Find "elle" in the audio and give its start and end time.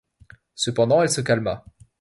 1.03-1.11